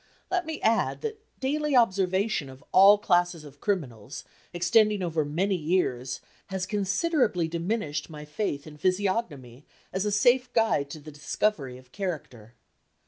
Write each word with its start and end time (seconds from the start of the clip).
Let 0.31 0.47
me 0.47 0.59
add 0.63 1.01
that 1.01 1.19
daily 1.39 1.75
observation 1.75 2.49
of 2.49 2.63
all 2.71 2.97
classes 2.97 3.43
of 3.43 3.61
criminals, 3.61 4.23
extending 4.51 5.03
over 5.03 5.23
many 5.23 5.53
years, 5.55 6.21
has 6.47 6.65
considerably 6.65 7.47
diminished 7.47 8.09
my 8.09 8.25
faith 8.25 8.65
in 8.65 8.77
physiognomy 8.77 9.63
as 9.93 10.03
a 10.05 10.11
safe 10.11 10.51
guide 10.53 10.89
to 10.89 10.99
the 10.99 11.11
discovery 11.11 11.77
of 11.77 11.91
character. 11.91 12.55